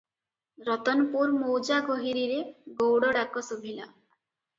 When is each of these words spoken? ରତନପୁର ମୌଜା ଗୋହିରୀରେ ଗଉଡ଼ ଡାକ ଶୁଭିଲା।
ରତନପୁର 0.67 1.35
ମୌଜା 1.41 1.77
ଗୋହିରୀରେ 1.89 2.39
ଗଉଡ଼ 2.81 3.13
ଡାକ 3.19 3.45
ଶୁଭିଲା। 3.49 3.85